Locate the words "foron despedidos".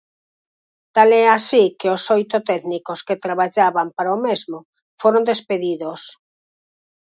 5.01-6.01